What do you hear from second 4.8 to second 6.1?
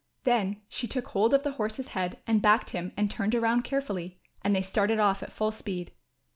off at full speed.